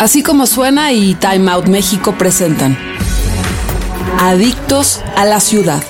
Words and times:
Así 0.00 0.22
como 0.22 0.46
suena 0.46 0.92
y 0.92 1.14
Time 1.14 1.50
Out 1.50 1.66
México 1.66 2.14
presentan 2.16 2.74
Adictos 4.18 5.02
a 5.14 5.26
la 5.26 5.40
ciudad. 5.40 5.82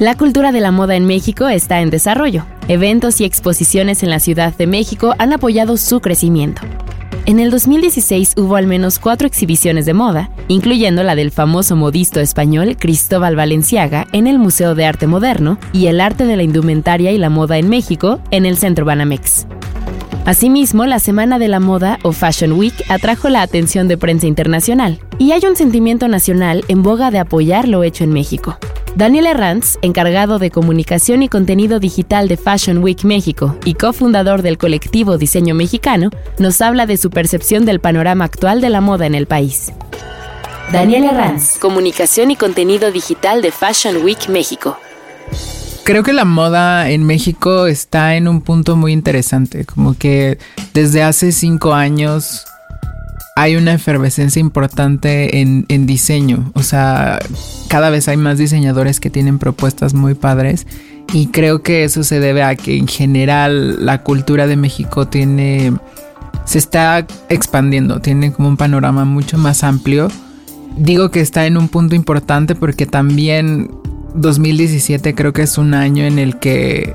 La 0.00 0.16
cultura 0.16 0.50
de 0.50 0.60
la 0.60 0.72
moda 0.72 0.96
en 0.96 1.06
México 1.06 1.46
está 1.46 1.82
en 1.82 1.90
desarrollo. 1.90 2.44
Eventos 2.66 3.20
y 3.20 3.24
exposiciones 3.24 4.02
en 4.02 4.10
la 4.10 4.18
Ciudad 4.18 4.52
de 4.52 4.66
México 4.66 5.14
han 5.18 5.32
apoyado 5.32 5.76
su 5.76 6.00
crecimiento. 6.00 6.62
En 7.26 7.38
el 7.38 7.50
2016 7.50 8.34
hubo 8.38 8.56
al 8.56 8.66
menos 8.66 8.98
cuatro 8.98 9.26
exhibiciones 9.26 9.84
de 9.84 9.94
moda, 9.94 10.30
incluyendo 10.48 11.02
la 11.02 11.14
del 11.14 11.30
famoso 11.30 11.76
modisto 11.76 12.18
español 12.18 12.76
Cristóbal 12.78 13.36
Valenciaga 13.36 14.06
en 14.12 14.26
el 14.26 14.38
Museo 14.38 14.74
de 14.74 14.86
Arte 14.86 15.06
Moderno 15.06 15.58
y 15.72 15.86
el 15.86 16.00
arte 16.00 16.24
de 16.24 16.36
la 16.36 16.42
indumentaria 16.42 17.12
y 17.12 17.18
la 17.18 17.30
moda 17.30 17.58
en 17.58 17.68
México 17.68 18.20
en 18.30 18.46
el 18.46 18.56
Centro 18.56 18.84
Banamex. 18.84 19.46
Asimismo, 20.26 20.86
la 20.86 20.98
Semana 20.98 21.38
de 21.38 21.48
la 21.48 21.60
Moda 21.60 21.98
o 22.02 22.12
Fashion 22.12 22.52
Week 22.52 22.74
atrajo 22.88 23.28
la 23.28 23.42
atención 23.42 23.88
de 23.88 23.96
prensa 23.96 24.26
internacional 24.26 25.00
y 25.18 25.32
hay 25.32 25.42
un 25.48 25.56
sentimiento 25.56 26.08
nacional 26.08 26.64
en 26.68 26.82
boga 26.82 27.10
de 27.10 27.18
apoyar 27.18 27.66
lo 27.66 27.82
hecho 27.82 28.04
en 28.04 28.12
México. 28.12 28.58
Daniel 28.94 29.26
Herranz, 29.26 29.78
encargado 29.82 30.38
de 30.38 30.50
comunicación 30.50 31.22
y 31.22 31.28
contenido 31.28 31.78
digital 31.78 32.28
de 32.28 32.36
Fashion 32.36 32.78
Week 32.78 33.04
México 33.04 33.56
y 33.64 33.74
cofundador 33.74 34.42
del 34.42 34.58
colectivo 34.58 35.16
Diseño 35.16 35.54
Mexicano, 35.54 36.10
nos 36.38 36.60
habla 36.60 36.86
de 36.86 36.96
su 36.96 37.10
percepción 37.10 37.64
del 37.64 37.80
panorama 37.80 38.24
actual 38.24 38.60
de 38.60 38.68
la 38.68 38.80
moda 38.80 39.06
en 39.06 39.14
el 39.14 39.26
país. 39.26 39.72
Daniel 40.72 41.04
Herranz, 41.04 41.58
comunicación 41.58 42.30
y 42.30 42.36
contenido 42.36 42.92
digital 42.92 43.42
de 43.42 43.52
Fashion 43.52 44.04
Week 44.04 44.28
México. 44.28 44.76
Creo 45.90 46.04
que 46.04 46.12
la 46.12 46.24
moda 46.24 46.88
en 46.88 47.02
México 47.02 47.66
está 47.66 48.14
en 48.14 48.28
un 48.28 48.42
punto 48.42 48.76
muy 48.76 48.92
interesante, 48.92 49.64
como 49.64 49.98
que 49.98 50.38
desde 50.72 51.02
hace 51.02 51.32
cinco 51.32 51.74
años 51.74 52.44
hay 53.34 53.56
una 53.56 53.72
efervescencia 53.72 54.38
importante 54.38 55.40
en, 55.40 55.86
diseño. 55.86 56.52
O 56.54 56.62
sea, 56.62 57.18
cada 57.66 57.90
vez 57.90 58.06
hay 58.06 58.16
más 58.16 58.38
diseñadores 58.38 59.00
que 59.00 59.10
tienen 59.10 59.40
propuestas 59.40 59.92
muy 59.92 60.14
padres. 60.14 60.64
Y 61.12 61.26
creo 61.26 61.64
que 61.64 61.82
eso 61.82 62.04
se 62.04 62.20
debe 62.20 62.44
a 62.44 62.54
que 62.54 62.76
en 62.76 62.86
general 62.86 63.84
la 63.84 64.04
cultura 64.04 64.46
de 64.46 64.54
México 64.54 65.08
tiene. 65.08 65.72
se 66.44 66.58
está 66.58 67.04
expandiendo, 67.28 67.98
tiene 67.98 68.30
como 68.30 68.46
un 68.46 68.56
panorama 68.56 69.04
mucho 69.04 69.38
más 69.38 69.64
amplio. 69.64 70.06
Digo 70.76 71.10
que 71.10 71.20
está 71.20 71.46
en 71.46 71.56
un 71.56 71.68
punto 71.68 71.96
importante 71.96 72.54
porque 72.54 72.86
también 72.86 73.79
2017 74.14 75.14
creo 75.14 75.32
que 75.32 75.42
es 75.42 75.58
un 75.58 75.74
año 75.74 76.04
en 76.04 76.18
el 76.18 76.38
que 76.38 76.94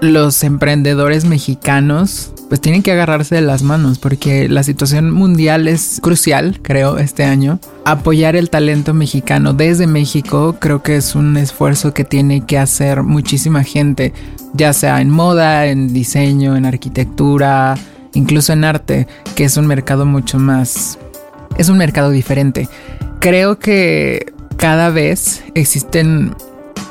los 0.00 0.42
emprendedores 0.44 1.24
mexicanos 1.24 2.32
pues 2.48 2.60
tienen 2.60 2.82
que 2.82 2.92
agarrarse 2.92 3.34
de 3.34 3.40
las 3.40 3.62
manos 3.62 3.98
porque 3.98 4.48
la 4.48 4.62
situación 4.62 5.10
mundial 5.10 5.66
es 5.66 5.98
crucial, 6.02 6.60
creo, 6.62 6.98
este 6.98 7.24
año. 7.24 7.58
Apoyar 7.84 8.36
el 8.36 8.50
talento 8.50 8.92
mexicano 8.92 9.54
desde 9.54 9.86
México 9.86 10.56
creo 10.58 10.82
que 10.82 10.96
es 10.96 11.14
un 11.14 11.36
esfuerzo 11.36 11.94
que 11.94 12.04
tiene 12.04 12.44
que 12.44 12.58
hacer 12.58 13.02
muchísima 13.02 13.64
gente, 13.64 14.12
ya 14.52 14.72
sea 14.72 15.00
en 15.00 15.10
moda, 15.10 15.66
en 15.66 15.92
diseño, 15.92 16.56
en 16.56 16.66
arquitectura, 16.66 17.76
incluso 18.12 18.52
en 18.52 18.64
arte, 18.64 19.08
que 19.34 19.44
es 19.44 19.56
un 19.56 19.66
mercado 19.66 20.04
mucho 20.04 20.38
más... 20.38 20.98
es 21.56 21.68
un 21.68 21.78
mercado 21.78 22.10
diferente. 22.10 22.68
Creo 23.20 23.58
que 23.58 24.33
cada 24.64 24.88
vez 24.88 25.44
existen 25.54 26.34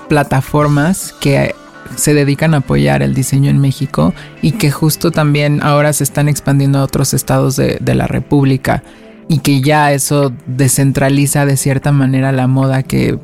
plataformas 0.08 1.12
que 1.20 1.56
se 1.96 2.14
dedican 2.14 2.54
a 2.54 2.58
apoyar 2.58 3.02
el 3.02 3.16
diseño 3.16 3.50
en 3.50 3.58
México 3.58 4.14
y 4.44 4.52
que 4.52 4.70
justo 4.70 5.10
también 5.10 5.60
ahora 5.64 5.92
se 5.92 6.04
están 6.04 6.30
expandiendo 6.30 6.78
a 6.78 6.84
otros 6.84 7.16
estados 7.16 7.56
de, 7.56 7.80
la 7.96 8.06
República 8.06 8.84
y 9.28 9.40
que 9.40 9.62
ya 9.62 9.92
eso 9.92 10.32
descentraliza 10.46 11.48
de 11.48 11.58
cierta 11.58 11.92
manera 11.92 12.32
la 12.32 12.46
moda 12.46 12.84
que 12.84 13.18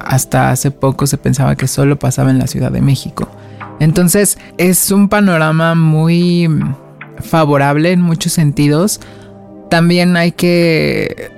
hasta 0.00 0.50
hace 0.50 0.72
poco 0.72 1.06
se 1.06 1.16
pensaba 1.16 1.54
que 1.54 1.68
solo 1.68 1.96
pasaba 1.96 2.32
en 2.32 2.40
la 2.40 2.48
Ciudad 2.48 2.72
de 2.72 2.80
México. 2.80 3.28
Entonces 3.78 4.36
es 4.58 4.90
un 4.90 5.08
panorama 5.08 5.76
muy 5.76 6.48
favorable 7.20 7.92
en 7.92 8.00
muchos 8.00 8.32
sentidos. 8.32 9.00
También 9.70 10.16
hay 10.16 10.32
que 10.32 11.35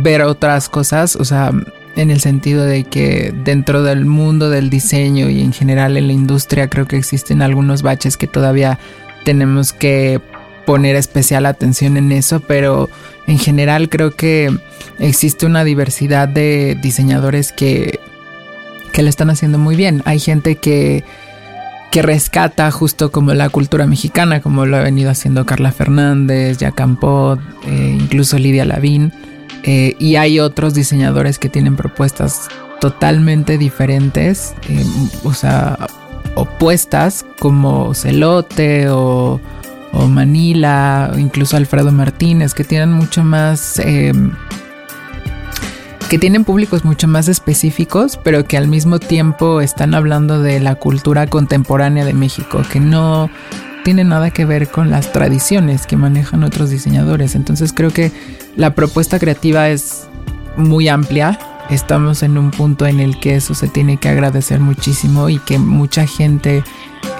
ver 0.00 0.22
otras 0.22 0.68
cosas, 0.68 1.16
o 1.16 1.24
sea, 1.24 1.52
en 1.96 2.10
el 2.10 2.20
sentido 2.20 2.64
de 2.64 2.84
que 2.84 3.34
dentro 3.44 3.82
del 3.82 4.06
mundo 4.06 4.50
del 4.50 4.70
diseño 4.70 5.28
y 5.28 5.42
en 5.42 5.52
general 5.52 5.96
en 5.96 6.06
la 6.06 6.12
industria 6.12 6.68
creo 6.68 6.86
que 6.86 6.96
existen 6.96 7.42
algunos 7.42 7.82
baches 7.82 8.16
que 8.16 8.26
todavía 8.26 8.78
tenemos 9.24 9.72
que 9.72 10.20
poner 10.64 10.96
especial 10.96 11.46
atención 11.46 11.96
en 11.96 12.12
eso, 12.12 12.40
pero 12.40 12.88
en 13.26 13.38
general 13.38 13.88
creo 13.88 14.12
que 14.12 14.56
existe 14.98 15.44
una 15.46 15.64
diversidad 15.64 16.28
de 16.28 16.78
diseñadores 16.80 17.52
que, 17.52 18.00
que 18.92 19.02
lo 19.02 19.08
están 19.08 19.30
haciendo 19.30 19.58
muy 19.58 19.76
bien. 19.76 20.02
Hay 20.04 20.18
gente 20.18 20.56
que, 20.56 21.04
que 21.90 22.02
rescata 22.02 22.70
justo 22.70 23.10
como 23.10 23.34
la 23.34 23.48
cultura 23.50 23.86
mexicana, 23.86 24.40
como 24.40 24.66
lo 24.66 24.76
ha 24.76 24.82
venido 24.82 25.10
haciendo 25.10 25.44
Carla 25.44 25.72
Fernández, 25.72 26.58
Jack 26.58 26.76
Campot, 26.76 27.40
eh, 27.66 27.96
incluso 28.00 28.38
Lidia 28.38 28.64
Lavín 28.64 29.12
eh, 29.64 29.96
y 29.98 30.16
hay 30.16 30.40
otros 30.40 30.74
diseñadores 30.74 31.38
que 31.38 31.48
tienen 31.48 31.76
propuestas 31.76 32.48
totalmente 32.80 33.58
diferentes, 33.58 34.54
eh, 34.68 34.84
o 35.22 35.32
sea, 35.32 35.78
opuestas, 36.34 37.24
como 37.38 37.94
Celote 37.94 38.88
o, 38.90 39.40
Manila, 40.08 41.12
incluso 41.18 41.56
Alfredo 41.58 41.92
Martínez, 41.92 42.54
que 42.54 42.64
tienen 42.64 42.92
mucho 42.92 43.22
más. 43.22 43.78
Em, 43.78 44.32
que 46.08 46.18
tienen 46.18 46.44
públicos 46.44 46.84
mucho 46.84 47.08
más 47.08 47.28
específicos, 47.28 48.18
pero 48.22 48.44
que 48.44 48.56
al 48.56 48.68
mismo 48.68 48.98
tiempo 48.98 49.60
están 49.60 49.94
hablando 49.94 50.42
de 50.42 50.60
la 50.60 50.74
cultura 50.74 51.26
contemporánea 51.26 52.04
de 52.04 52.14
México, 52.14 52.62
que 52.70 52.80
no 52.80 53.30
tiene 53.84 54.04
nada 54.04 54.30
que 54.30 54.44
ver 54.44 54.68
con 54.68 54.90
las 54.90 55.12
tradiciones 55.12 55.86
que 55.86 55.96
manejan 55.96 56.44
otros 56.44 56.70
diseñadores. 56.70 57.34
Entonces 57.34 57.72
creo 57.72 57.90
que 57.90 58.12
la 58.56 58.74
propuesta 58.74 59.18
creativa 59.18 59.68
es 59.68 60.08
muy 60.56 60.88
amplia. 60.88 61.38
Estamos 61.70 62.22
en 62.22 62.38
un 62.38 62.50
punto 62.50 62.86
en 62.86 63.00
el 63.00 63.18
que 63.18 63.36
eso 63.36 63.54
se 63.54 63.68
tiene 63.68 63.96
que 63.96 64.08
agradecer 64.08 64.60
muchísimo 64.60 65.28
y 65.28 65.38
que 65.38 65.58
mucha 65.58 66.06
gente 66.06 66.62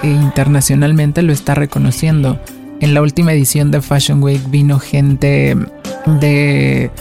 eh, 0.03 0.07
internacionalmente 0.07 1.21
lo 1.21 1.33
está 1.33 1.55
reconociendo. 1.55 2.39
En 2.79 2.93
la 2.93 3.01
última 3.01 3.33
edición 3.33 3.71
de 3.71 3.81
Fashion 3.81 4.21
Week 4.21 4.41
vino 4.49 4.79
gente 4.79 5.55
de 6.05 6.91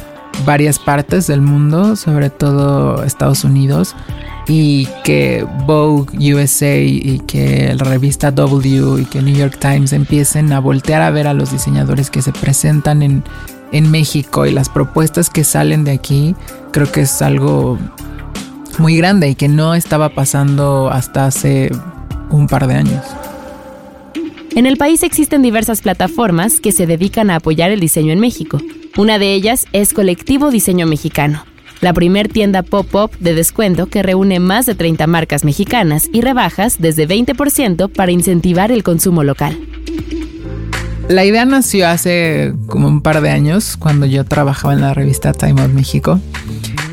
varias 0.45 0.79
partes 0.79 1.27
del 1.27 1.41
mundo, 1.41 1.97
sobre 1.97 2.31
todo 2.31 3.05
Estados 3.05 3.45
Unidos, 3.45 3.95
y 4.49 4.87
que 5.05 5.47
Vogue 5.67 6.35
USA 6.35 6.77
y 6.77 7.21
que 7.27 7.75
la 7.75 7.85
revista 7.85 8.31
W 8.31 9.01
y 9.01 9.05
que 9.05 9.23
New 9.23 9.37
York 9.37 9.59
Times 9.59 9.93
empiecen 9.93 10.53
a 10.53 10.61
voltear 10.61 11.03
a 11.03 11.11
ver 11.11 11.27
a 11.29 11.35
los 11.35 11.53
diseñadores 11.53 12.11
que 12.11 12.23
se 12.23 12.33
presentan 12.33 13.03
en, 13.03 13.25
en 13.73 13.91
México 13.91 14.47
y 14.47 14.53
las 14.53 14.69
propuestas 14.69 15.31
que 15.31 15.45
salen 15.45 15.85
de 15.85 15.93
aquí, 15.93 16.35
creo 16.73 16.91
que 16.91 17.03
es 17.03 17.23
algo 17.23 17.79
muy 18.79 18.97
grande 18.97 19.29
y 19.29 19.35
que 19.35 19.49
no 19.49 19.75
estaba 19.75 20.11
pasando 20.11 20.91
hasta 20.91 21.27
hace 21.27 21.71
un 22.31 22.47
par 22.47 22.67
de 22.67 22.75
años. 22.75 23.05
En 24.55 24.67
el 24.67 24.77
país 24.77 25.03
existen 25.03 25.41
diversas 25.41 25.81
plataformas 25.81 26.61
que 26.61 26.73
se 26.73 26.87
dedican 26.87 27.31
a 27.31 27.37
apoyar 27.37 27.71
el 27.71 27.81
diseño 27.81 28.13
en 28.13 28.21
México. 28.21 28.59
Una 28.99 29.19
de 29.19 29.33
ellas 29.33 29.65
es 29.73 29.95
Colectivo 29.95 30.51
Diseño 30.51 30.87
Mexicano, 30.87 31.47
la 31.81 31.95
primer 31.95 32.29
tienda 32.29 32.63
pop-up 32.63 33.11
de 33.21 33.35
descuento 33.35 33.87
que 33.87 34.03
reúne 34.03 34.39
más 34.39 34.67
de 34.67 34.75
30 34.75 35.07
marcas 35.07 35.45
mexicanas 35.45 36.11
y 36.13 36.21
rebajas 36.21 36.77
desde 36.79 37.09
20% 37.09 37.91
para 37.91 38.13
incentivar 38.13 38.71
el 38.71 38.83
consumo 38.83 39.25
local. 39.25 39.59
La 41.09 41.25
idea 41.25 41.47
nació 41.47 41.89
hace 41.89 42.53
como 42.67 42.87
un 42.87 43.01
par 43.01 43.23
de 43.23 43.31
años 43.31 43.79
cuando 43.79 44.05
yo 44.05 44.25
trabajaba 44.25 44.75
en 44.75 44.83
la 44.83 44.93
revista 44.93 45.33
Time 45.33 45.63
Out 45.63 45.73
México. 45.73 46.21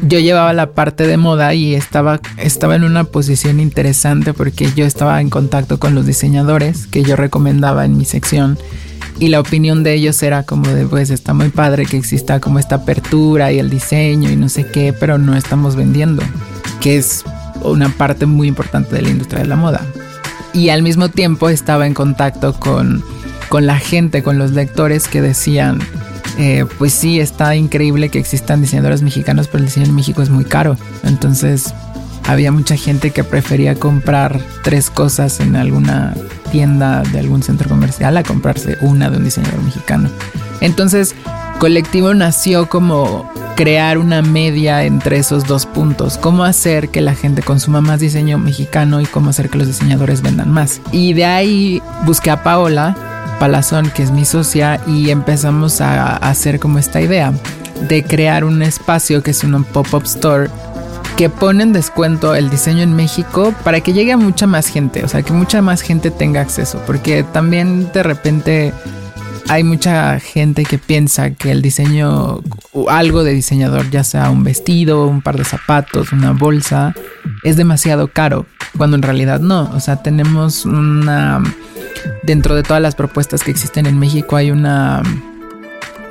Yo 0.01 0.19
llevaba 0.19 0.53
la 0.53 0.71
parte 0.71 1.05
de 1.07 1.17
moda 1.17 1.53
y 1.53 1.75
estaba, 1.75 2.21
estaba 2.37 2.75
en 2.75 2.83
una 2.83 3.03
posición 3.03 3.59
interesante 3.59 4.33
porque 4.33 4.69
yo 4.75 4.85
estaba 4.85 5.19
en 5.19 5.29
contacto 5.29 5.79
con 5.79 5.93
los 5.93 6.05
diseñadores 6.05 6.87
que 6.87 7.03
yo 7.03 7.15
recomendaba 7.15 7.85
en 7.85 7.97
mi 7.97 8.05
sección 8.05 8.57
y 9.19 9.27
la 9.27 9.41
opinión 9.41 9.83
de 9.83 9.93
ellos 9.93 10.23
era 10.23 10.43
como 10.43 10.69
de 10.69 10.85
pues 10.85 11.09
está 11.09 11.33
muy 11.33 11.49
padre 11.49 11.85
que 11.85 11.97
exista 11.97 12.39
como 12.39 12.57
esta 12.57 12.75
apertura 12.75 13.51
y 13.51 13.59
el 13.59 13.69
diseño 13.69 14.31
y 14.31 14.37
no 14.37 14.47
sé 14.47 14.65
qué, 14.65 14.93
pero 14.93 15.17
no 15.17 15.35
estamos 15.35 15.75
vendiendo, 15.75 16.23
que 16.79 16.97
es 16.97 17.25
una 17.61 17.89
parte 17.89 18.25
muy 18.25 18.47
importante 18.47 18.95
de 18.95 19.01
la 19.01 19.09
industria 19.09 19.41
de 19.41 19.47
la 19.49 19.57
moda. 19.57 19.85
Y 20.53 20.69
al 20.69 20.83
mismo 20.83 21.09
tiempo 21.09 21.49
estaba 21.49 21.85
en 21.85 21.93
contacto 21.93 22.53
con, 22.53 23.03
con 23.49 23.65
la 23.65 23.77
gente, 23.77 24.23
con 24.23 24.37
los 24.37 24.51
lectores 24.51 25.09
que 25.09 25.21
decían, 25.21 25.79
eh, 26.37 26.65
pues 26.77 26.93
sí, 26.93 27.19
está 27.19 27.55
increíble 27.55 28.09
que 28.09 28.19
existan 28.19 28.61
diseñadores 28.61 29.01
mexicanos, 29.01 29.47
pero 29.47 29.59
el 29.59 29.65
diseño 29.65 29.87
en 29.87 29.95
México 29.95 30.21
es 30.21 30.29
muy 30.29 30.45
caro. 30.45 30.77
Entonces, 31.03 31.73
había 32.27 32.51
mucha 32.51 32.75
gente 32.75 33.11
que 33.11 33.23
prefería 33.23 33.75
comprar 33.75 34.39
tres 34.63 34.89
cosas 34.89 35.39
en 35.39 35.55
alguna 35.55 36.13
tienda 36.51 37.01
de 37.01 37.19
algún 37.19 37.43
centro 37.43 37.67
comercial 37.69 38.17
a 38.17 38.23
comprarse 38.23 38.77
una 38.81 39.09
de 39.09 39.17
un 39.17 39.23
diseñador 39.23 39.61
mexicano. 39.63 40.09
Entonces, 40.61 41.15
Colectivo 41.59 42.13
nació 42.13 42.69
como 42.69 43.29
crear 43.55 43.97
una 43.97 44.21
media 44.21 44.85
entre 44.85 45.17
esos 45.17 45.45
dos 45.45 45.65
puntos, 45.65 46.17
cómo 46.17 46.45
hacer 46.45 46.89
que 46.89 47.01
la 47.01 47.15
gente 47.15 47.41
consuma 47.41 47.81
más 47.81 47.99
diseño 47.99 48.37
mexicano 48.37 49.01
y 49.01 49.05
cómo 49.05 49.31
hacer 49.31 49.49
que 49.49 49.57
los 49.57 49.67
diseñadores 49.67 50.21
vendan 50.21 50.51
más. 50.51 50.79
Y 50.93 51.13
de 51.13 51.25
ahí 51.25 51.81
busqué 52.05 52.31
a 52.31 52.43
Paola 52.43 52.95
Palazón, 53.39 53.91
que 53.91 54.03
es 54.03 54.11
mi 54.11 54.25
socia, 54.25 54.79
y 54.87 55.09
empezamos 55.09 55.81
a 55.81 56.17
hacer 56.17 56.59
como 56.59 56.79
esta 56.79 57.01
idea 57.01 57.33
de 57.87 58.03
crear 58.03 58.43
un 58.43 58.61
espacio 58.61 59.23
que 59.23 59.31
es 59.31 59.43
un 59.43 59.63
pop-up 59.63 60.03
store 60.03 60.49
que 61.15 61.29
pone 61.29 61.63
en 61.63 61.73
descuento 61.73 62.33
el 62.33 62.49
diseño 62.49 62.81
en 62.81 62.95
México 62.95 63.53
para 63.63 63.81
que 63.81 63.91
llegue 63.91 64.13
a 64.13 64.17
mucha 64.17 64.47
más 64.47 64.67
gente, 64.67 65.03
o 65.03 65.07
sea, 65.07 65.21
que 65.21 65.33
mucha 65.33 65.61
más 65.61 65.81
gente 65.81 66.11
tenga 66.11 66.39
acceso, 66.39 66.81
porque 66.87 67.23
también 67.23 67.91
de 67.91 68.03
repente 68.03 68.73
hay 69.49 69.63
mucha 69.63 70.19
gente 70.19 70.63
que 70.63 70.77
piensa 70.77 71.31
que 71.31 71.51
el 71.51 71.61
diseño, 71.61 72.39
algo 72.87 73.23
de 73.23 73.33
diseñador, 73.33 73.89
ya 73.89 74.03
sea 74.03 74.29
un 74.29 74.43
vestido, 74.43 75.07
un 75.07 75.21
par 75.21 75.37
de 75.37 75.43
zapatos, 75.43 76.13
una 76.13 76.31
bolsa, 76.31 76.93
es 77.43 77.57
demasiado 77.57 78.07
caro, 78.07 78.45
cuando 78.77 78.95
en 78.95 79.01
realidad 79.01 79.39
no, 79.39 79.69
o 79.73 79.79
sea, 79.79 79.97
tenemos 80.03 80.65
una, 80.65 81.41
dentro 82.23 82.55
de 82.55 82.63
todas 82.63 82.81
las 82.81 82.95
propuestas 82.95 83.43
que 83.43 83.51
existen 83.51 83.85
en 83.85 83.99
México 83.99 84.35
hay 84.35 84.51
una 84.51 85.01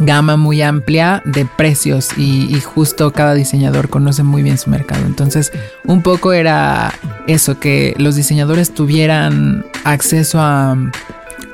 gama 0.00 0.36
muy 0.36 0.62
amplia 0.62 1.22
de 1.24 1.44
precios 1.44 2.10
y, 2.16 2.60
justo 2.60 3.12
cada 3.12 3.34
diseñador 3.34 3.88
conoce 3.88 4.22
muy 4.22 4.42
bien 4.42 4.58
su 4.58 4.70
mercado. 4.70 5.04
Entonces, 5.06 5.52
un 5.84 6.02
poco 6.02 6.32
era 6.32 6.92
eso, 7.26 7.58
que 7.58 7.94
los 7.98 8.14
diseñadores 8.14 8.72
tuvieran 8.72 9.64
acceso 9.84 10.40
a 10.40 10.76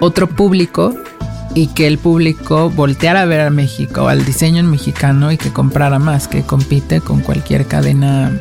otro 0.01 0.29
público 0.29 0.95
y 1.55 1.69
que 1.69 1.87
el 1.87 1.99
público 1.99 2.69
volteara 2.71 3.23
a 3.23 3.27
ver 3.27 3.41
a 3.41 3.51
México, 3.51 4.09
al 4.09 4.25
diseño 4.25 4.61
en 4.61 4.71
mexicano 4.71 5.33
y 5.33 5.39
que 5.39 5.53
comprara 5.53 5.99
más, 5.99 6.29
que 6.29 6.43
compite 6.43 7.01
con 7.01 7.21
cualquier 7.21 7.67
cadena 7.67 8.33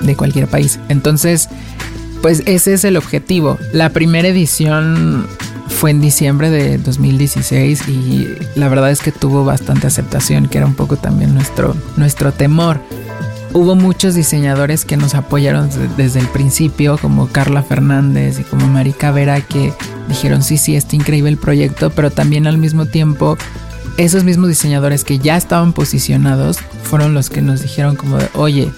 de 0.00 0.16
cualquier 0.16 0.48
país. 0.48 0.78
Entonces, 0.88 1.48
pues 2.24 2.42
ese 2.46 2.72
es 2.72 2.84
el 2.84 2.96
objetivo. 2.96 3.58
La 3.74 3.90
primera 3.90 4.26
edición 4.26 5.26
fue 5.68 5.90
en 5.90 6.00
diciembre 6.00 6.48
de 6.48 6.78
2016 6.78 7.86
y 7.86 8.28
la 8.54 8.70
verdad 8.70 8.90
es 8.90 9.02
que 9.02 9.12
tuvo 9.12 9.44
bastante 9.44 9.88
aceptación, 9.88 10.48
que 10.48 10.56
era 10.56 10.66
un 10.66 10.72
poco 10.72 10.96
también 10.96 11.34
nuestro, 11.34 11.76
nuestro 11.98 12.32
temor. 12.32 12.80
Hubo 13.52 13.74
muchos 13.74 14.14
diseñadores 14.14 14.86
que 14.86 14.96
nos 14.96 15.14
apoyaron 15.14 15.68
desde 15.98 16.18
el 16.18 16.26
principio, 16.28 16.96
como 16.96 17.28
Carla 17.28 17.62
Fernández 17.62 18.40
y 18.40 18.44
como 18.44 18.68
Marica 18.68 19.10
Vera, 19.10 19.42
que 19.42 19.74
dijeron, 20.08 20.42
sí, 20.42 20.56
sí, 20.56 20.76
está 20.76 20.96
increíble 20.96 21.28
el 21.28 21.36
proyecto, 21.36 21.90
pero 21.90 22.10
también 22.10 22.46
al 22.46 22.56
mismo 22.56 22.86
tiempo 22.86 23.36
esos 23.98 24.24
mismos 24.24 24.48
diseñadores 24.48 25.04
que 25.04 25.18
ya 25.18 25.36
estaban 25.36 25.74
posicionados 25.74 26.56
fueron 26.84 27.12
los 27.12 27.28
que 27.28 27.42
nos 27.42 27.60
dijeron 27.60 27.96
como 27.96 28.16
de, 28.16 28.30
oye, 28.32 28.72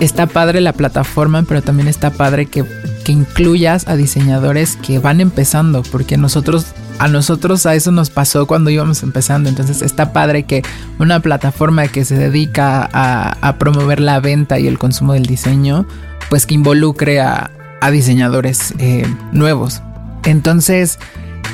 está 0.00 0.26
padre 0.26 0.60
la 0.60 0.72
plataforma, 0.72 1.42
pero 1.42 1.62
también 1.62 1.88
está 1.88 2.10
padre 2.10 2.46
que 2.46 2.64
que 3.08 3.12
incluyas 3.12 3.88
a 3.88 3.96
diseñadores 3.96 4.76
que 4.76 4.98
van 4.98 5.22
empezando, 5.22 5.82
porque 5.82 6.18
nosotros 6.18 6.74
a 6.98 7.08
nosotros 7.08 7.64
a 7.64 7.74
eso 7.74 7.90
nos 7.90 8.10
pasó 8.10 8.46
cuando 8.46 8.68
íbamos 8.68 9.02
empezando. 9.02 9.48
Entonces 9.48 9.80
está 9.80 10.12
padre 10.12 10.42
que 10.42 10.62
una 10.98 11.20
plataforma 11.20 11.88
que 11.88 12.04
se 12.04 12.16
dedica 12.16 12.86
a, 12.92 13.56
promover 13.56 14.00
la 14.00 14.20
venta 14.20 14.58
y 14.58 14.66
el 14.66 14.78
consumo 14.78 15.14
del 15.14 15.24
diseño, 15.24 15.86
pues 16.28 16.44
que 16.44 16.52
involucre 16.52 17.22
a, 17.22 17.50
diseñadores 17.90 18.74
eh, 18.78 19.06
nuevos. 19.32 19.80
Entonces 20.24 20.98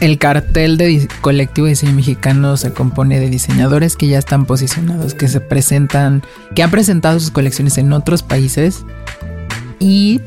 el 0.00 0.18
cartel 0.18 0.76
de 0.76 1.08
colectivo 1.20 1.66
de 1.66 1.70
diseño 1.70 1.92
mexicano 1.92 2.56
se 2.56 2.72
compone 2.72 3.20
de 3.20 3.30
diseñadores 3.30 3.96
que 3.96 4.08
ya 4.08 4.18
están 4.18 4.46
posicionados, 4.46 5.14
que 5.14 5.28
se 5.28 5.40
presentan, 5.40 6.22
que 6.54 6.62
han 6.62 6.70
presentado 6.70 7.18
sus 7.20 7.30
colecciones 7.30 7.78
en 7.78 7.92
otros 7.92 8.22
países 8.22 8.84
y 9.78 10.20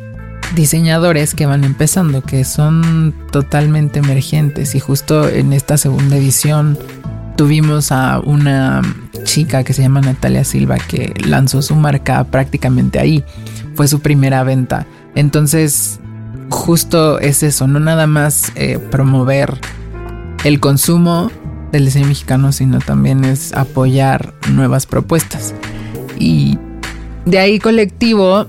diseñadores 0.55 1.33
que 1.35 1.45
van 1.45 1.63
empezando, 1.63 2.21
que 2.21 2.43
son 2.43 3.13
totalmente 3.31 3.99
emergentes. 3.99 4.75
Y 4.75 4.79
justo 4.79 5.27
en 5.27 5.53
esta 5.53 5.77
segunda 5.77 6.17
edición 6.17 6.77
tuvimos 7.35 7.91
a 7.91 8.19
una 8.19 8.81
chica 9.23 9.63
que 9.63 9.73
se 9.73 9.81
llama 9.81 10.01
Natalia 10.01 10.43
Silva 10.43 10.77
que 10.77 11.13
lanzó 11.25 11.61
su 11.61 11.75
marca 11.75 12.23
prácticamente 12.25 12.99
ahí. 12.99 13.23
Fue 13.75 13.87
su 13.87 13.99
primera 13.99 14.43
venta. 14.43 14.87
Entonces, 15.15 15.99
justo 16.49 17.19
es 17.19 17.43
eso, 17.43 17.67
no 17.67 17.79
nada 17.79 18.07
más 18.07 18.51
eh, 18.55 18.79
promover 18.79 19.59
el 20.43 20.59
consumo 20.59 21.31
del 21.71 21.85
diseño 21.85 22.07
mexicano, 22.07 22.51
sino 22.51 22.79
también 22.79 23.25
es 23.25 23.53
apoyar 23.53 24.33
nuevas 24.51 24.85
propuestas. 24.85 25.53
Y 26.19 26.57
de 27.25 27.39
ahí 27.39 27.59
colectivo 27.59 28.47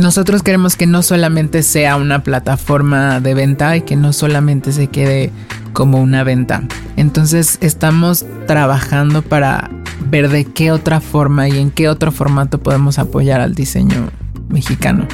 nosotros 0.00 0.42
queremos 0.42 0.76
que 0.76 0.86
no 0.86 1.02
solamente 1.02 1.62
sea 1.62 1.96
una 1.96 2.22
plataforma 2.24 3.20
de 3.20 3.34
venta 3.34 3.76
y 3.76 3.82
que 3.82 3.94
no 3.96 4.12
solamente 4.12 4.72
se 4.72 4.88
quede 4.88 5.30
como 5.72 6.00
una 6.02 6.24
venta. 6.24 6.64
Entonces 6.96 7.58
estamos 7.60 8.24
trabajando 8.46 9.22
para 9.22 9.70
ver 10.10 10.30
de 10.30 10.44
qué 10.44 10.72
otra 10.72 11.00
forma 11.00 11.48
y 11.48 11.58
en 11.58 11.70
qué 11.70 11.88
otro 11.88 12.10
formato 12.10 12.58
podemos 12.58 12.98
apoyar 12.98 13.40
al 13.40 13.54
diseño 13.54 14.10
mexicano. 14.48 15.06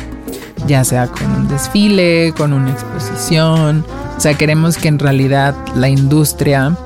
Ya 0.67 0.85
sea 0.85 1.09
con 1.09 1.31
un 1.33 1.49
desfile, 1.49 2.33
con 2.37 2.53
una 2.53 2.71
exposición. 2.71 3.85
O 4.17 4.21
sea, 4.21 4.35
queremos 4.35 4.77
que 4.77 4.89
en 4.89 4.99
realidad 4.99 5.55
la 5.75 5.89
industria 5.89 6.77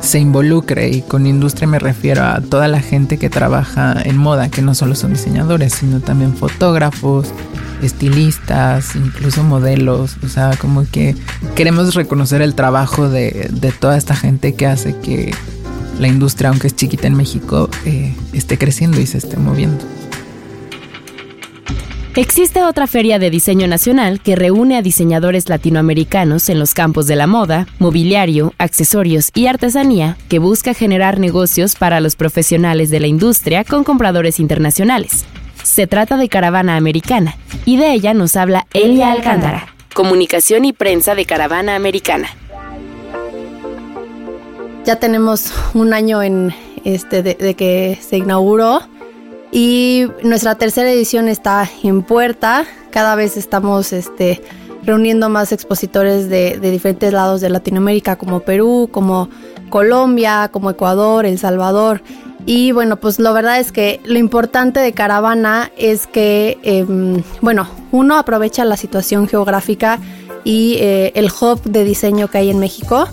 se 0.00 0.20
involucre 0.20 0.88
y 0.88 1.02
con 1.02 1.26
industria 1.26 1.66
me 1.66 1.78
refiero 1.78 2.22
a 2.22 2.40
toda 2.40 2.68
la 2.68 2.80
gente 2.80 3.18
que 3.18 3.28
trabaja 3.28 3.96
en 4.04 4.16
moda, 4.16 4.50
que 4.50 4.62
no 4.62 4.74
solo 4.74 4.94
son 4.94 5.12
diseñadores, 5.12 5.74
sino 5.74 6.00
también 6.00 6.36
fotógrafos, 6.36 7.32
estilistas, 7.82 8.94
incluso 8.94 9.42
modelos, 9.42 10.16
o 10.22 10.28
sea, 10.28 10.50
como 10.58 10.88
que 10.88 11.16
queremos 11.54 11.94
reconocer 11.94 12.40
el 12.40 12.54
trabajo 12.54 13.08
de, 13.08 13.50
toda 13.80 13.96
esta 13.96 14.14
gente 14.14 14.54
que 14.54 14.66
hace 14.66 14.96
que 14.96 15.34
la 15.98 16.08
industria, 16.08 16.50
aunque 16.50 16.68
es 16.68 16.76
chiquita 16.76 17.06
en 17.06 17.14
México, 17.14 17.68
eh, 17.84 18.14
esté 18.32 18.58
creciendo 18.58 19.00
y 19.00 19.06
se 19.06 19.18
esté 19.18 19.36
moviendo. 19.36 19.84
Existe 22.16 22.62
otra 22.62 22.86
feria 22.86 23.18
de 23.18 23.28
diseño 23.28 23.68
nacional 23.68 24.20
que 24.22 24.36
reúne 24.36 24.78
a 24.78 24.82
diseñadores 24.82 25.50
latinoamericanos 25.50 26.48
en 26.48 26.58
los 26.58 26.72
campos 26.72 27.06
de 27.06 27.14
la 27.14 27.26
moda, 27.26 27.66
mobiliario, 27.78 28.54
accesorios 28.56 29.30
y 29.34 29.48
artesanía 29.48 30.16
que 30.30 30.38
busca 30.38 30.72
generar 30.72 31.18
negocios 31.20 31.74
para 31.74 32.00
los 32.00 32.16
profesionales 32.16 32.88
de 32.88 33.00
la 33.00 33.06
industria 33.06 33.64
con 33.64 33.84
compradores 33.84 34.40
internacionales. 34.40 35.26
Se 35.62 35.86
trata 35.86 36.16
de 36.16 36.30
Caravana 36.30 36.78
Americana 36.78 37.36
y 37.66 37.76
de 37.76 37.92
ella 37.92 38.14
nos 38.14 38.34
habla 38.36 38.66
Elia 38.72 39.12
Alcántara, 39.12 39.66
comunicación 39.92 40.64
y 40.64 40.72
prensa 40.72 41.14
de 41.14 41.26
Caravana 41.26 41.76
Americana. 41.76 42.30
Ya 44.86 44.96
tenemos 44.96 45.52
un 45.74 45.92
año 45.92 46.22
en 46.22 46.54
este 46.82 47.22
de 47.22 47.54
que 47.54 47.98
se 48.00 48.16
inauguró 48.16 48.80
y 49.52 50.06
nuestra 50.22 50.56
tercera 50.56 50.90
edición 50.90 51.28
está 51.28 51.68
en 51.82 52.02
puerta. 52.02 52.66
Cada 52.90 53.14
vez 53.14 53.36
estamos 53.36 53.92
este, 53.92 54.42
reuniendo 54.82 55.28
más 55.28 55.52
expositores 55.52 56.28
de, 56.28 56.58
diferentes 56.60 57.12
lados 57.12 57.40
de 57.40 57.50
Latinoamérica, 57.50 58.16
como 58.16 58.40
Perú, 58.40 58.88
como 58.90 59.28
Colombia, 59.68 60.50
como 60.52 60.70
Ecuador, 60.70 61.26
El 61.26 61.38
Salvador. 61.38 62.02
Y 62.46 62.70
bueno, 62.72 62.96
pues 62.96 63.18
la 63.18 63.32
verdad 63.32 63.58
es 63.58 63.72
que 63.72 64.00
lo 64.04 64.18
importante 64.18 64.80
de 64.80 64.92
Caravana 64.92 65.72
es 65.76 66.06
que, 66.06 66.58
em, 66.62 67.22
bueno, 67.40 67.68
uno 67.90 68.16
aprovecha 68.16 68.64
la 68.64 68.76
situación 68.76 69.26
geográfica 69.26 69.98
y 70.44 70.76
eh, 70.78 71.12
el 71.16 71.26
hub 71.26 71.60
de 71.64 71.82
diseño 71.82 72.28
que 72.28 72.38
hay 72.38 72.50
en 72.50 72.60
México 72.60 73.08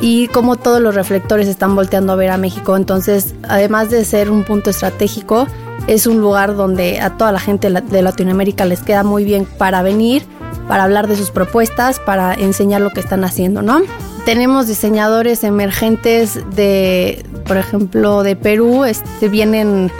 y 0.00 0.28
como 0.28 0.56
todos 0.56 0.80
los 0.80 0.94
reflectores 0.94 1.46
están 1.46 1.76
volteando 1.76 2.14
a 2.14 2.16
ver 2.16 2.30
a 2.30 2.38
México. 2.38 2.74
Entonces, 2.74 3.34
además 3.48 3.90
de 3.90 4.04
ser 4.06 4.30
un 4.30 4.44
punto 4.44 4.70
estratégico, 4.70 5.46
es 5.90 6.06
un 6.06 6.20
lugar 6.20 6.54
donde 6.54 7.00
a 7.00 7.10
toda 7.10 7.32
la 7.32 7.40
gente 7.40 7.68
de 7.68 8.02
Latinoamérica 8.02 8.64
les 8.64 8.80
queda 8.80 9.02
muy 9.02 9.24
bien 9.24 9.44
para 9.44 9.82
venir, 9.82 10.22
para 10.68 10.84
hablar 10.84 11.08
de 11.08 11.16
sus 11.16 11.32
propuestas, 11.32 11.98
para 11.98 12.32
enseñar 12.32 12.80
lo 12.80 12.90
que 12.90 13.00
están 13.00 13.24
haciendo, 13.24 13.60
¿no? 13.60 13.80
Tenemos 14.24 14.68
diseñadores 14.68 15.42
emergentes 15.42 16.38
de, 16.54 17.24
por 17.44 17.56
ejemplo, 17.56 18.22
de 18.22 18.36
Perú, 18.36 18.84
este, 18.84 19.28
vienen 19.28 19.90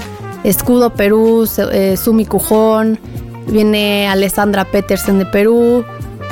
Escudo 0.44 0.94
Perú, 0.94 1.49
eh, 1.73 1.97
Sumi 1.97 2.25
Cujón, 2.25 3.00
viene 3.49 4.06
Alessandra 4.06 4.66
Petersen 4.66 5.18
de 5.18 5.26
Perú, 5.26 5.85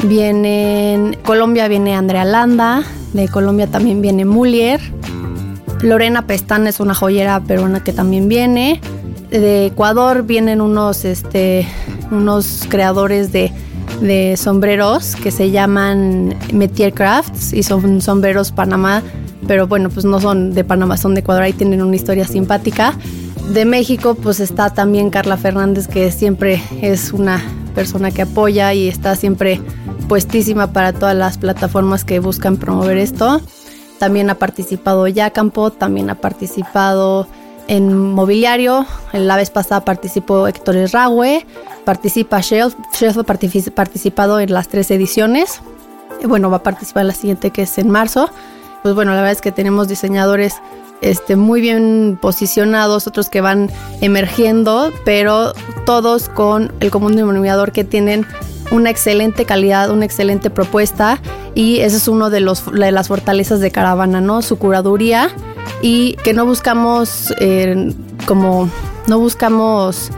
viene 0.05 1.19
Colombia 1.25 1.67
viene 1.67 1.97
Andrea 1.97 2.25
Landa, 2.25 2.85
de 3.13 3.27
Colombia 3.27 3.67
también 3.67 4.03
viene 4.03 4.25
Mulier, 4.25 4.81
Lorena 5.83 6.27
Pestana 6.29 6.69
es 6.69 6.79
una 6.79 6.95
joyera 6.95 7.41
peruana 7.41 7.83
que 7.83 7.93
también 7.93 8.29
viene, 8.29 8.81
de 9.31 9.67
Ecuador 9.67 10.23
vienen 10.23 10.61
unos, 10.61 11.05
este, 11.05 11.67
unos 12.11 12.65
creadores 12.69 13.33
de, 13.33 13.53
de 14.01 14.37
sombreros 14.37 15.17
que 15.17 15.31
se 15.31 15.51
llaman 15.51 16.35
Metier 16.53 16.93
Crafts 16.93 17.53
y 17.53 17.63
son 17.63 18.01
sombreros 18.01 18.53
Panamá, 18.53 19.03
pero 19.47 19.67
bueno, 19.67 19.91
pues 19.91 20.05
no 20.05 20.21
son 20.21 20.53
de 20.53 20.65
Panamá, 20.65 20.97
son 20.97 21.15
de 21.15 21.21
Ecuador, 21.21 21.43
ahí 21.43 21.53
tienen 21.53 21.83
una 21.83 21.97
historia 21.97 22.27
simpática. 22.27 22.95
De 23.53 23.65
México, 23.65 24.15
pues 24.15 24.41
está 24.41 24.71
también 24.71 25.11
Carla 25.11 25.39
Fernández, 25.39 25.89
que 25.89 26.11
siempre 26.11 26.63
es 26.83 27.13
una 27.13 27.43
persona 27.75 28.11
que 28.11 28.23
apoya 28.23 28.75
y 28.75 28.89
está 28.89 29.17
siempre 29.17 29.61
puestísima 30.07 30.73
para 30.73 30.93
todas 30.93 31.17
las 31.17 31.39
plataformas 31.39 32.05
que 32.05 32.19
buscan 32.19 32.57
promover 32.57 32.99
esto. 32.99 33.41
También 33.99 34.29
ha 34.31 34.35
participado 34.35 35.09
Yacampo, 35.09 35.71
también 35.71 36.11
ha 36.11 36.17
participado 36.17 37.27
en 37.69 38.13
mobiliario. 38.13 38.87
La 39.13 39.37
vez 39.37 39.51
pasada 39.51 39.85
participó 39.85 40.49
Héctor 40.49 40.77
Erragüe, 40.77 41.47
participa 41.85 42.41
Shelf. 42.41 42.75
Shelf 42.99 43.19
ha 43.19 43.23
participado 43.23 44.41
en 44.41 44.53
las 44.53 44.69
tres 44.69 44.91
ediciones. 44.91 45.61
Bueno, 46.25 46.51
va 46.51 46.59
a 46.59 46.63
participar 46.63 47.03
en 47.03 47.09
la 47.09 47.15
siguiente 47.15 47.51
que 47.51 47.63
es 47.63 47.79
en 47.79 47.91
marzo. 47.91 48.29
Pues 48.83 48.95
bueno, 48.95 49.13
la 49.13 49.19
verdad 49.19 49.33
es 49.33 49.41
que 49.41 49.53
tenemos 49.53 49.87
diseñadores 49.89 50.55
este, 51.01 51.37
muy 51.37 51.61
bien 51.61 52.19
posicionados, 52.21 53.07
otros 53.07 53.29
que 53.29 53.41
van 53.41 53.71
emergiendo, 54.01 54.93
pero 55.05 55.53
todos 55.87 56.29
con 56.29 56.73
el 56.81 56.91
común 56.91 57.15
denominador 57.15 57.73
que 57.73 57.85
tienen 57.85 58.27
una 58.71 58.91
excelente 58.91 59.45
calidad, 59.45 59.91
una 59.91 60.05
excelente 60.05 60.51
propuesta 60.51 61.21
y 61.55 61.81
ese 61.81 61.97
es 61.97 62.09
uno 62.09 62.31
de, 62.31 62.41
los, 62.41 62.71
de 62.73 62.93
las 62.93 63.09
fortalezas 63.09 63.61
de 63.61 63.71
Caravana, 63.71 64.21
¿no? 64.21 64.43
Su 64.43 64.59
curaduría 64.59 65.31
y 65.83 66.15
que 66.25 66.33
no 66.33 66.47
buscamos 66.47 67.33
eh, 67.39 67.93
como, 68.27 68.69
no 69.07 69.19
buscamos 69.19 70.11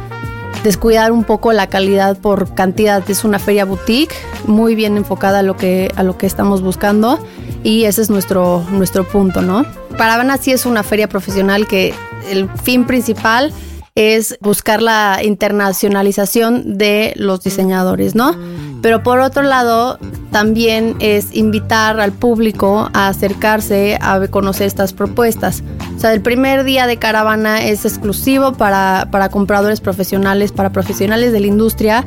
descuidar 0.64 1.12
un 1.12 1.24
poco 1.24 1.52
la 1.52 1.68
calidad 1.68 2.18
por 2.18 2.54
cantidad. 2.54 3.08
Es 3.08 3.24
una 3.24 3.38
feria 3.38 3.64
boutique 3.64 4.14
muy 4.46 4.74
bien 4.74 4.96
enfocada 4.96 5.40
a 5.40 5.42
lo 5.42 5.56
que, 5.56 5.90
a 5.96 6.02
lo 6.02 6.18
que 6.18 6.26
estamos 6.26 6.62
buscando 6.62 7.18
y 7.62 7.84
ese 7.84 8.02
es 8.02 8.10
nuestro, 8.10 8.64
nuestro 8.70 9.04
punto, 9.04 9.42
¿no? 9.42 9.64
Caravana 9.96 10.38
sí 10.38 10.50
es 10.50 10.66
una 10.66 10.82
feria 10.82 11.08
profesional 11.08 11.66
que 11.66 11.94
el 12.30 12.48
fin 12.62 12.86
principal 12.86 13.52
es 13.94 14.38
buscar 14.40 14.80
la 14.80 15.20
internacionalización 15.22 16.78
de 16.78 17.12
los 17.16 17.42
diseñadores, 17.42 18.14
¿no? 18.14 18.34
Pero 18.82 19.02
por 19.02 19.20
otro 19.20 19.42
lado, 19.42 19.98
también 20.30 20.96
es 21.00 21.34
invitar 21.34 22.00
al 22.00 22.12
público 22.12 22.88
a 22.92 23.08
acercarse 23.08 23.98
a 24.00 24.26
conocer 24.28 24.66
estas 24.66 24.92
propuestas. 24.92 25.62
O 25.96 26.00
sea, 26.00 26.12
el 26.12 26.22
primer 26.22 26.64
día 26.64 26.86
de 26.86 26.96
caravana 26.96 27.62
es 27.64 27.84
exclusivo 27.84 28.52
para, 28.52 29.08
para 29.10 29.28
compradores 29.28 29.80
profesionales, 29.80 30.52
para 30.52 30.70
profesionales 30.70 31.32
de 31.32 31.40
la 31.40 31.46
industria 31.46 32.04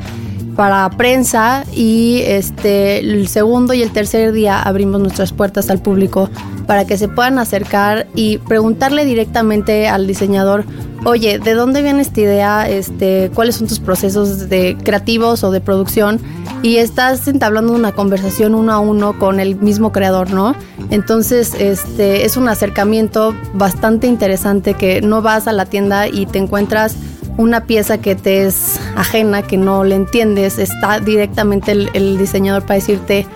para 0.55 0.89
prensa 0.91 1.65
y 1.73 2.21
este 2.25 2.99
el 2.99 3.27
segundo 3.27 3.73
y 3.73 3.81
el 3.81 3.91
tercer 3.91 4.31
día 4.31 4.61
abrimos 4.61 5.01
nuestras 5.01 5.33
puertas 5.33 5.69
al 5.69 5.79
público 5.79 6.29
para 6.67 6.85
que 6.85 6.97
se 6.97 7.07
puedan 7.07 7.39
acercar 7.39 8.07
y 8.15 8.37
preguntarle 8.37 9.05
directamente 9.05 9.87
al 9.87 10.07
diseñador, 10.07 10.65
oye, 11.05 11.39
¿de 11.39 11.53
dónde 11.53 11.81
viene 11.81 12.01
esta 12.01 12.21
idea? 12.21 12.69
Este, 12.69 13.31
¿cuáles 13.33 13.55
son 13.55 13.67
tus 13.67 13.79
procesos 13.79 14.49
de 14.49 14.77
creativos 14.83 15.43
o 15.43 15.51
de 15.51 15.59
producción? 15.59 16.19
Y 16.63 16.77
estás 16.77 17.27
entablando 17.27 17.73
una 17.73 17.91
conversación 17.91 18.55
uno 18.55 18.71
a 18.71 18.79
uno 18.79 19.19
con 19.19 19.41
el 19.41 19.57
mismo 19.57 19.91
creador, 19.91 20.31
¿no? 20.31 20.55
Entonces, 20.89 21.53
este 21.59 22.23
es 22.23 22.37
un 22.37 22.47
acercamiento 22.47 23.35
bastante 23.53 24.07
interesante 24.07 24.73
que 24.73 25.01
no 25.01 25.21
vas 25.21 25.47
a 25.47 25.51
la 25.51 25.65
tienda 25.65 26.07
y 26.07 26.25
te 26.25 26.39
encuentras 26.39 26.95
una 27.37 27.65
pieza 27.65 27.97
que 27.97 28.15
te 28.15 28.45
es 28.45 28.79
ajena, 28.95 29.41
que 29.41 29.57
no 29.57 29.83
le 29.83 29.95
entiendes, 29.95 30.57
está 30.57 31.01
directamente 31.01 31.73
el, 31.73 32.17
diseñador 32.17 32.61
para 32.61 32.75
decirte, 32.75 33.27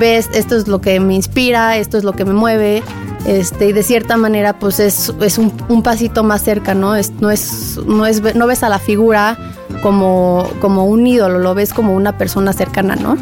ves, 0.00 0.28
esto 0.34 0.56
es 0.56 0.66
lo 0.66 0.80
que 0.80 0.98
me 0.98 1.14
inspira, 1.14 1.76
esto 1.76 1.98
es 1.98 2.02
lo 2.02 2.14
que 2.14 2.24
me 2.24 2.32
mueve, 2.32 2.82
este, 3.26 3.68
y 3.68 3.72
de 3.72 3.84
cierta 3.84 4.16
manera 4.16 4.58
pues 4.58 4.80
es, 4.80 5.12
es 5.20 5.38
un, 5.38 5.82
pasito 5.84 6.24
más 6.24 6.42
cerca, 6.42 6.74
¿no? 6.74 6.96
Es, 6.96 7.12
no, 7.20 7.30
es, 7.30 7.78
no, 7.86 8.06
es, 8.06 8.34
no 8.34 8.46
ves 8.48 8.64
a 8.64 8.68
la 8.68 8.80
figura 8.80 9.38
como, 9.82 10.48
como 10.60 10.86
un 10.86 11.06
ídolo, 11.06 11.38
lo 11.38 11.54
ves 11.54 11.74
como 11.74 11.94
una 11.94 12.16
persona 12.16 12.54
cercana, 12.54 12.96
¿no? 12.96 13.18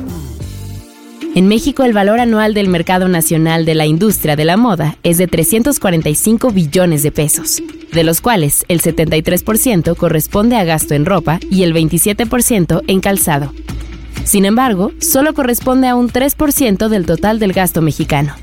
En 1.34 1.46
México, 1.46 1.84
el 1.84 1.92
valor 1.92 2.18
anual 2.18 2.54
del 2.54 2.68
mercado 2.68 3.08
nacional 3.08 3.64
de 3.64 3.74
la 3.74 3.86
industria 3.86 4.34
de 4.34 4.44
la 4.44 4.56
moda 4.56 4.96
es 5.04 5.16
de 5.16 5.28
345 5.28 6.50
billones 6.50 7.02
de 7.04 7.12
pesos, 7.12 7.62
de 7.92 8.04
los 8.04 8.20
cuales 8.20 8.64
el 8.68 8.82
73% 8.82 9.96
corresponde 9.96 10.56
a 10.56 10.64
gasto 10.64 10.94
en 10.94 11.06
ropa 11.06 11.38
y 11.48 11.62
el 11.62 11.72
27% 11.72 12.82
en 12.86 13.00
calzado. 13.00 13.52
Sin 14.24 14.44
embargo, 14.44 14.92
solo 14.98 15.32
corresponde 15.32 15.86
a 15.86 15.94
un 15.94 16.10
3% 16.10 16.88
del 16.88 17.06
total 17.06 17.38
del 17.38 17.52
gasto 17.52 17.80
mexicano. 17.80 18.34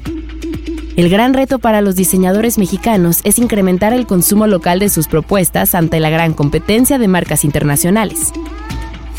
El 0.97 1.09
gran 1.09 1.35
reto 1.35 1.59
para 1.59 1.81
los 1.81 1.95
diseñadores 1.95 2.57
mexicanos 2.57 3.19
es 3.23 3.37
incrementar 3.37 3.93
el 3.93 4.07
consumo 4.07 4.47
local 4.47 4.79
de 4.79 4.89
sus 4.89 5.07
propuestas 5.07 5.75
ante 5.75 5.99
la 5.99 6.09
gran 6.09 6.33
competencia 6.33 6.97
de 6.97 7.07
marcas 7.07 7.45
internacionales. 7.45 8.33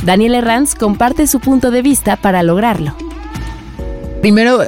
Daniel 0.04 0.34
Herranz 0.34 0.74
comparte 0.74 1.28
su 1.28 1.38
punto 1.38 1.70
de 1.70 1.82
vista 1.82 2.16
para 2.16 2.42
lograrlo. 2.42 2.96
Primero, 4.20 4.58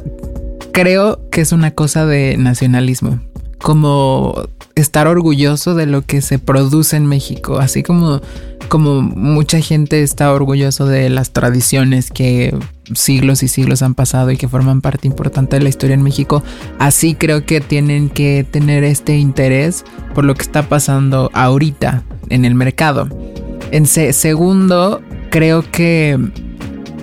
creo 0.73 1.29
que 1.33 1.41
es 1.41 1.51
una 1.51 1.73
cosa 1.73 2.07
de 2.07 2.37
nacionalismo, 2.37 3.19
como 3.63 4.49
estar 4.75 5.07
orgulloso 5.07 5.75
de 5.75 5.87
lo 5.87 6.03
que 6.03 6.21
se 6.21 6.39
produce 6.39 6.97
en 6.97 7.07
México, 7.07 7.59
así 7.59 7.83
como, 7.83 8.21
como 8.69 9.03
mucha 9.03 9.61
gente 9.61 10.03
está 10.03 10.33
orgulloso 10.33 10.87
de 10.87 11.11
las 11.11 11.33
tradiciones 11.33 12.11
que 12.11 12.57
siglos 12.95 13.43
y 13.43 13.49
siglos 13.49 13.83
han 13.83 13.95
pasado 13.95 14.31
y 14.31 14.37
que 14.37 14.49
forman 14.49 14.81
parte 14.81 15.07
importante 15.07 15.57
de 15.57 15.63
la 15.63 15.69
historia 15.69 15.95
en 15.95 16.03
México, 16.03 16.43
así 16.79 17.15
creo 17.15 17.45
que 17.45 17.61
tienen 17.61 18.09
que 18.09 18.47
tener 18.51 18.85
este 18.85 19.17
interés 19.19 19.85
por 20.15 20.25
lo 20.25 20.35
que 20.35 20.43
está 20.43 20.69
pasando 20.69 21.31
ahorita 21.35 22.03
en 22.29 22.45
el 22.45 22.55
mercado. 22.55 23.09
En 23.71 23.87
segundo, 23.87 25.01
creo 25.31 25.63
que 25.71 26.19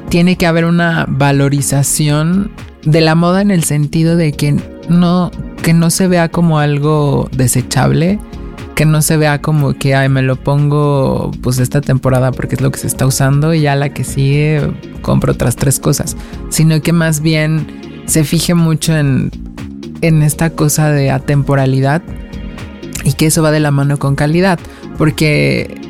tiene 0.09 0.37
que 0.37 0.47
haber 0.47 0.65
una 0.65 1.05
valorización 1.07 2.51
de 2.83 3.01
la 3.01 3.15
moda 3.15 3.41
en 3.41 3.51
el 3.51 3.63
sentido 3.63 4.15
de 4.15 4.31
que 4.31 4.57
no, 4.89 5.31
que 5.61 5.73
no 5.73 5.89
se 5.89 6.07
vea 6.07 6.29
como 6.29 6.59
algo 6.59 7.29
desechable, 7.31 8.19
que 8.75 8.85
no 8.85 9.01
se 9.01 9.17
vea 9.17 9.41
como 9.41 9.73
que, 9.73 9.95
ay, 9.95 10.07
me 10.07 10.21
lo 10.21 10.35
pongo 10.35 11.31
pues 11.41 11.59
esta 11.59 11.81
temporada 11.81 12.31
porque 12.31 12.55
es 12.55 12.61
lo 12.61 12.71
que 12.71 12.79
se 12.79 12.87
está 12.87 13.07
usando 13.07 13.53
y 13.53 13.61
ya 13.61 13.75
la 13.75 13.89
que 13.89 14.03
sigue 14.03 14.71
compro 15.01 15.33
otras 15.33 15.55
tres 15.55 15.79
cosas, 15.79 16.15
sino 16.49 16.79
que 16.81 16.93
más 16.93 17.21
bien 17.21 18.03
se 18.05 18.23
fije 18.23 18.53
mucho 18.53 18.95
en, 18.95 19.31
en 20.01 20.21
esta 20.21 20.51
cosa 20.51 20.91
de 20.91 21.11
atemporalidad 21.11 22.01
y 23.03 23.13
que 23.13 23.27
eso 23.27 23.41
va 23.41 23.51
de 23.51 23.59
la 23.59 23.71
mano 23.71 23.97
con 23.97 24.15
calidad, 24.15 24.59
porque 24.97 25.81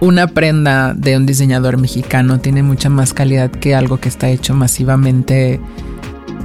una 0.00 0.26
prenda 0.26 0.94
de 0.94 1.16
un 1.16 1.26
diseñador 1.26 1.76
mexicano 1.78 2.40
tiene 2.40 2.62
mucha 2.62 2.88
más 2.88 3.14
calidad 3.14 3.50
que 3.50 3.74
algo 3.74 3.98
que 3.98 4.08
está 4.08 4.28
hecho 4.30 4.54
masivamente 4.54 5.60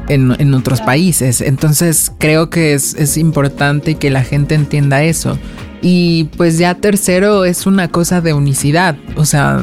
en, 0.10 0.54
otros 0.54 0.82
países. 0.82 1.42
Entonces 1.42 2.12
creo 2.18 2.50
que 2.50 2.74
es, 2.74 2.94
es 2.96 3.18
importante 3.18 3.96
que 3.96 4.10
la 4.10 4.24
gente 4.24 4.56
entienda 4.56 5.04
eso. 5.04 5.38
Y 5.82 6.26
pues 6.38 6.58
ya 6.58 6.76
tercero 6.76 7.46
es 7.46 7.66
una 7.66 7.90
cosa 7.90 8.22
de 8.22 8.34
unicidad. 8.34 8.98
O 9.16 9.26
sea, 9.26 9.62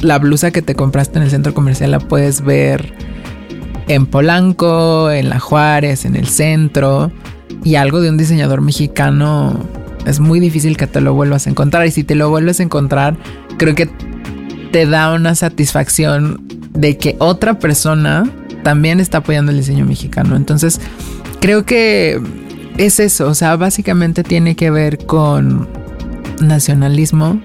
la 0.00 0.18
blusa 0.18 0.50
que 0.50 0.62
te 0.62 0.74
compraste 0.74 1.18
en 1.18 1.24
el 1.24 1.30
centro 1.30 1.54
comercial 1.54 1.90
la 1.90 1.98
puedes 1.98 2.42
ver 2.42 2.94
en 3.88 4.06
Polanco, 4.06 5.10
en 5.10 5.28
La 5.28 5.40
Juárez, 5.40 6.04
en 6.04 6.16
el 6.16 6.28
centro. 6.28 7.12
Y 7.62 7.76
algo 7.76 8.00
de 8.00 8.10
un 8.10 8.16
diseñador 8.16 8.60
mexicano 8.60 9.58
es 10.06 10.20
muy 10.20 10.40
difícil 10.40 10.76
que 10.76 10.86
te 10.86 11.00
lo 11.00 11.14
vuelvas 11.14 11.46
a 11.46 11.50
encontrar. 11.50 11.86
Y 11.86 11.90
si 11.90 12.04
te 12.04 12.14
lo 12.14 12.30
vuelves 12.30 12.60
a 12.60 12.62
encontrar, 12.62 13.16
creo 13.58 13.74
que 13.74 13.88
te 14.72 14.86
da 14.86 15.12
una 15.12 15.34
satisfacción 15.34 16.42
de 16.72 16.98
que 16.98 17.16
otra 17.18 17.58
persona 17.58 18.24
también 18.64 18.98
está 18.98 19.18
apoyando 19.18 19.52
el 19.52 19.58
diseño 19.58 19.84
mexicano. 19.84 20.34
Entonces, 20.34 20.80
creo 21.40 21.64
que 21.64 22.20
es 22.76 22.98
eso. 22.98 23.28
O 23.28 23.34
sea, 23.34 23.54
básicamente 23.54 24.24
tiene 24.24 24.56
que 24.56 24.70
ver 24.70 25.06
con 25.06 25.68
nacionalismo, 26.40 27.40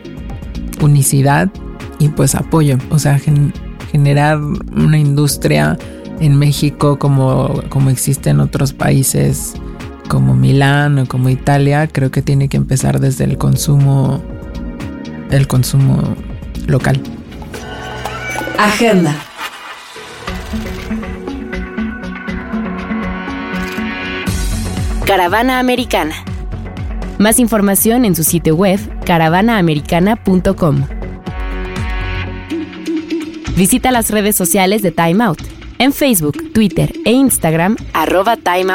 unicidad 0.81 1.51
y 1.99 2.09
pues 2.09 2.33
apoyo. 2.33 2.79
O 2.89 2.97
sea, 2.97 3.19
generar 3.91 4.39
una 4.39 4.97
industria 4.97 5.77
en 6.19 6.37
México 6.37 6.97
como, 6.97 7.61
como 7.69 7.91
existe 7.91 8.31
en 8.31 8.39
otros 8.39 8.73
países 8.73 9.53
como 10.07 10.35
Milán 10.35 10.97
o 10.97 11.05
como 11.05 11.29
Italia, 11.29 11.87
creo 11.87 12.09
que 12.09 12.23
tiene 12.23 12.49
que 12.49 12.57
empezar 12.57 12.99
desde 12.99 13.25
el 13.25 13.37
consumo, 13.37 14.23
el 15.29 15.47
consumo 15.47 16.15
local. 16.65 16.99
Agenda. 18.57 19.15
Caravana 25.09 25.57
Americana. 25.57 26.13
Más 27.17 27.39
información 27.39 28.05
en 28.05 28.15
su 28.15 28.23
sitio 28.23 28.55
web 28.55 28.79
caravanaAmericana.com. 29.05 30.85
Visita 33.55 33.89
las 33.89 34.11
redes 34.11 34.35
sociales 34.35 34.83
de 34.83 34.91
Time 34.91 35.23
Out 35.23 35.41
en 35.79 35.93
Facebook, 35.93 36.53
Twitter 36.53 36.93
e 37.05 37.11
Instagram 37.11 37.75
arroba 37.91 38.37
Time 38.37 38.71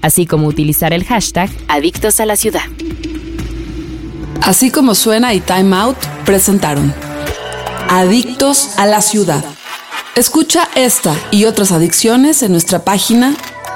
así 0.00 0.26
como 0.26 0.46
utilizar 0.46 0.92
el 0.92 1.04
hashtag 1.04 1.50
Adictos 1.66 2.20
a 2.20 2.26
la 2.26 2.36
Ciudad. 2.36 2.62
Así 4.42 4.70
como 4.70 4.94
suena 4.94 5.34
y 5.34 5.40
Time 5.40 5.74
Out 5.74 5.98
presentaron 6.24 6.94
Adictos 7.88 8.78
a 8.78 8.86
la 8.86 9.02
Ciudad. 9.02 9.44
Escucha 10.14 10.68
esta 10.76 11.16
y 11.32 11.46
otras 11.46 11.72
adicciones 11.72 12.44
en 12.44 12.52
nuestra 12.52 12.84
página 12.84 13.34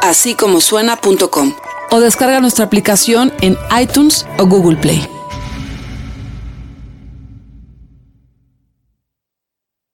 así 0.09 0.35
como 0.35 0.61
suena.com 0.61 1.55
o 1.91 2.01
descarga 2.01 2.41
nuestra 2.41 2.65
aplicación 2.65 3.33
en 3.41 3.57
iTunes 3.81 4.27
o 4.39 4.47
Google 4.47 4.77
Play. 4.77 5.16